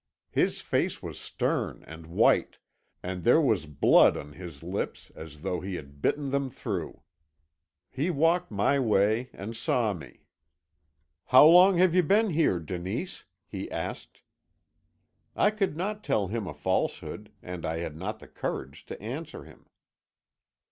[0.31, 2.57] His face was stern and white,
[3.03, 7.03] and there was blood on his lips as though he had bitten them through.
[7.91, 10.21] "He walked my way and saw me.
[11.25, 14.23] "'How long have you been here, Denise?' he asked.
[15.35, 19.43] "I could not tell him a falsehood, and I had not the courage to answer
[19.43, 19.67] him.